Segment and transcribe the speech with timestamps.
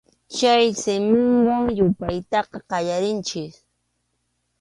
[0.35, 3.53] Chay simiwan yupaytaqa qallarinchik.